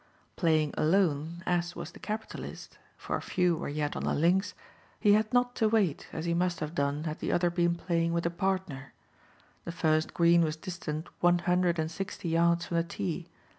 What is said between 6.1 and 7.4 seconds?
as he must have done had the